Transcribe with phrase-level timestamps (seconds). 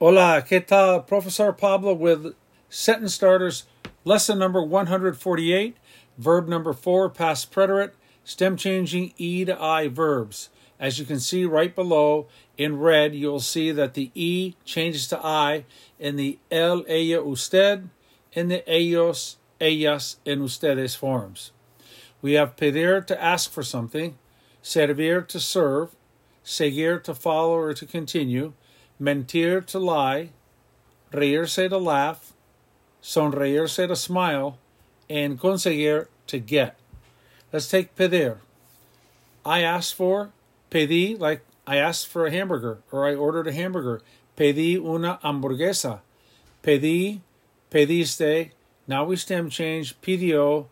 [0.00, 1.06] Hola, ¿qué tal?
[1.06, 2.34] Professor Pablo with
[2.68, 3.62] sentence starters,
[4.02, 5.76] lesson number 148,
[6.18, 7.92] verb number 4, past preterite,
[8.24, 10.48] stem changing E to I verbs.
[10.80, 12.26] As you can see right below
[12.58, 15.64] in red, you'll see that the E changes to I
[16.00, 17.88] in the el, ella, usted,
[18.32, 21.52] in the ellos, ellas, and ustedes forms.
[22.20, 24.18] We have pedir to ask for something,
[24.60, 25.94] servir to serve,
[26.42, 28.54] seguir to follow or to continue,
[29.00, 30.30] mentir to lie,
[31.12, 32.32] reírse to laugh,
[33.02, 34.58] sonreírse to smile,
[35.08, 36.76] and conseguir to get.
[37.52, 38.38] Let's take pedir.
[39.44, 40.30] I asked for,
[40.70, 44.02] pedí, like I asked for a hamburger or I ordered a hamburger.
[44.36, 46.00] Pedí una hamburguesa.
[46.62, 47.20] Pedí,
[47.70, 48.50] pediste.
[48.86, 50.66] Now we stem change, pidió,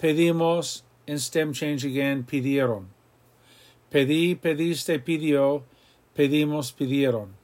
[0.00, 2.86] pedimos, and stem change again, pidieron.
[3.90, 5.62] Pedí, pediste, pidió,
[6.16, 7.37] pedimos, pidieron.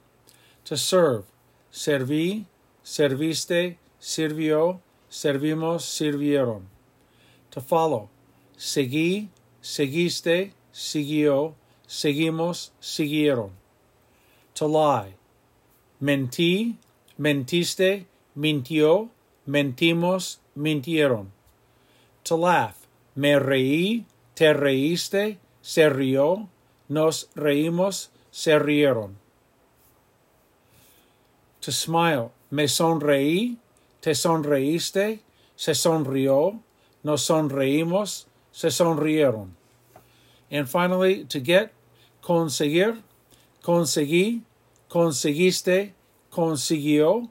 [0.65, 1.25] To serve,
[1.69, 2.47] serví,
[2.81, 6.67] serviste, sirvió, servimos, sirvieron.
[7.51, 8.09] To follow,
[8.57, 9.29] seguí,
[9.61, 11.53] seguiste, siguió,
[11.85, 13.51] seguimos, siguieron.
[14.55, 15.15] To lie,
[15.99, 16.77] mentí,
[17.15, 19.11] mentiste, mintió,
[19.45, 21.31] mentimos, mintieron.
[22.23, 22.75] To laugh,
[23.13, 26.49] me reí, te reíste, se rió,
[26.87, 29.24] nos reímos, se rieron.
[31.65, 33.57] To smile, me sonreí,
[33.99, 35.21] te sonreíste,
[35.55, 36.61] se sonrió,
[37.03, 39.55] nos sonreímos, se sonrieron.
[40.51, 41.73] And finally, to get,
[42.21, 43.01] conseguir,
[43.63, 44.43] conseguí,
[44.91, 45.93] conseguiste,
[46.31, 47.29] consiguió,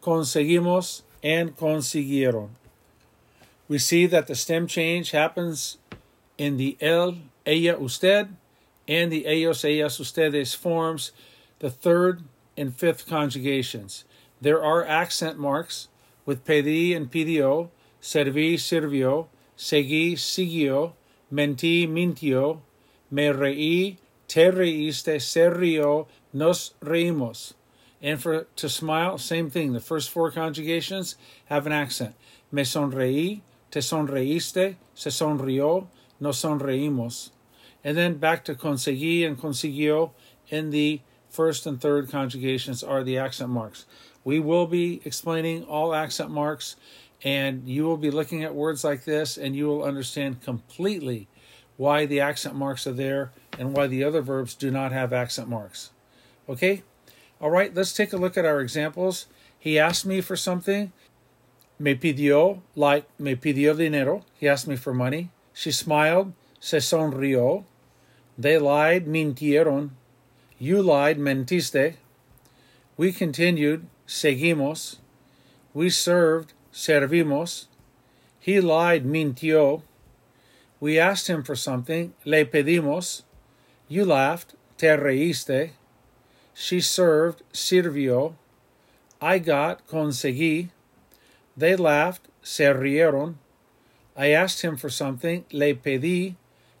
[0.00, 2.48] conseguimos, and consiguieron.
[3.68, 5.76] We see that the stem change happens
[6.38, 8.28] in the el, ella, usted,
[8.88, 11.12] and the ellos, ellas, ustedes forms,
[11.58, 12.22] the third
[12.56, 14.04] and fifth conjugations.
[14.40, 15.88] There are accent marks
[16.26, 20.92] with pedí and pidió, serví, sirvió, seguí, siguió,
[21.32, 22.60] mentí, mintió,
[23.10, 23.98] me reí,
[24.28, 27.54] te reíste, se rió, nos reímos.
[28.02, 29.72] And for to smile, same thing.
[29.72, 31.16] The first four conjugations
[31.46, 32.14] have an accent.
[32.52, 33.40] Me sonreí,
[33.70, 35.86] te sonreíste, se sonrió,
[36.20, 37.30] nos sonreímos.
[37.82, 40.10] And then back to conseguí and consiguió
[40.48, 41.00] in the
[41.34, 43.86] first and third conjugations are the accent marks.
[44.22, 46.76] We will be explaining all accent marks,
[47.22, 51.28] and you will be looking at words like this, and you will understand completely
[51.76, 55.48] why the accent marks are there and why the other verbs do not have accent
[55.48, 55.90] marks.
[56.48, 56.82] Okay?
[57.40, 59.26] All right, let's take a look at our examples.
[59.58, 60.92] He asked me for something.
[61.78, 64.24] Me pidió, like, me pidió dinero.
[64.38, 65.30] He asked me for money.
[65.52, 67.64] She smiled, se sonrió.
[68.38, 69.90] They lied, mintieron.
[70.58, 71.96] You lied, mentiste.
[72.96, 74.96] We continued, seguimos.
[75.72, 77.66] We served, servimos.
[78.38, 79.82] He lied, mintió.
[80.78, 83.22] We asked him for something, le pedimos.
[83.88, 85.70] You laughed, te reíste.
[86.52, 88.34] She served, sirvió.
[89.20, 90.68] I got, conseguí.
[91.56, 93.36] They laughed, se rieron.
[94.16, 96.36] I asked him for something, le pedí,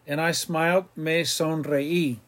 [0.06, 2.18] and I smiled, me sonreí.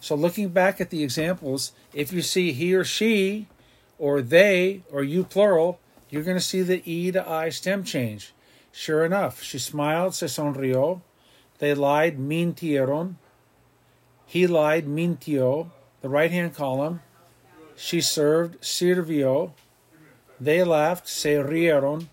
[0.00, 3.48] So, looking back at the examples, if you see he or she,
[3.98, 8.32] or they, or you plural, you're going to see the E to I stem change.
[8.70, 11.02] Sure enough, she smiled, se sonrió.
[11.58, 13.16] They lied, mintieron.
[14.24, 15.70] He lied, mintió.
[16.00, 17.00] The right hand column.
[17.74, 19.52] She served, sirvió.
[20.40, 22.06] They laughed, se rieron.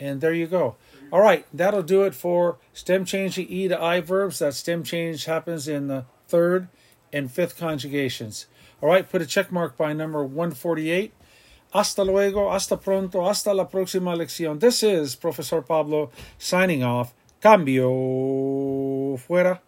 [0.00, 0.76] And there you go.
[1.12, 4.38] All right, that'll do it for stem change the E to I verbs.
[4.38, 6.68] That stem change happens in the third
[7.14, 8.46] and fifth conjugations.
[8.82, 11.14] All right, put a check mark by number 148.
[11.72, 14.60] Hasta luego, hasta pronto, hasta la próxima lección.
[14.60, 17.14] This is Professor Pablo signing off.
[17.40, 19.60] Cambio fuera.